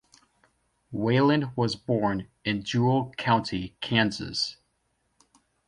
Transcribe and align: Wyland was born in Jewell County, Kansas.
Wyland 0.91 1.55
was 1.55 1.75
born 1.75 2.27
in 2.43 2.63
Jewell 2.63 3.11
County, 3.17 3.75
Kansas. 3.81 4.57